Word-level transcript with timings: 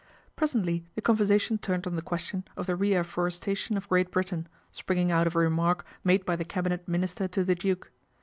Presently 0.35 0.83
the 0.95 1.01
conversation 1.03 1.59
turned 1.59 1.85
on 1.85 1.95
the 1.95 2.01
ques 2.01 2.21
tion 2.23 2.45
of 2.57 2.65
the 2.65 2.75
re 2.75 2.95
afforestation 2.95 3.77
of 3.77 3.87
Great 3.87 4.09
Britain 4.09 4.47
springing 4.71 5.11
out 5.11 5.27
of 5.27 5.35
a 5.35 5.39
remark 5.39 5.85
made 6.03 6.25
by 6.25 6.35
the 6.35 6.43
Cabine 6.43 6.79
Minister 6.87 7.27
to 7.27 7.43
the 7.43 7.53
Duke. 7.53 7.91